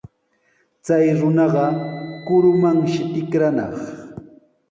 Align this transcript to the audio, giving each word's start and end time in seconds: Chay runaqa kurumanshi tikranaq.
Chay 0.85 1.05
runaqa 1.19 1.65
kurumanshi 2.25 3.01
tikranaq. 3.13 3.75